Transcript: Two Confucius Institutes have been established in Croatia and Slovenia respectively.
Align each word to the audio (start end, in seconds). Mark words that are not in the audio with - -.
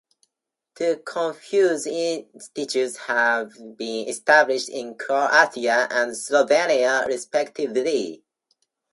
Two 0.73 0.97
Confucius 1.05 1.85
Institutes 1.85 2.97
have 2.97 3.53
been 3.77 4.07
established 4.09 4.67
in 4.67 4.95
Croatia 4.97 5.87
and 5.91 6.13
Slovenia 6.17 7.05
respectively. 7.05 8.23